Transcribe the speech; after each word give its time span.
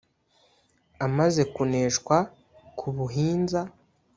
amaze 1.05 1.41
kuneshwa 1.53 2.17
ku 2.77 2.87
buhinza 2.95 3.59